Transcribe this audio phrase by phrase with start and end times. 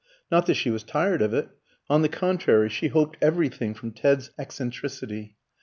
[0.31, 1.49] Not that she was tired of it;
[1.87, 5.37] on the contrary, she hoped everything from Ted's eccentricity.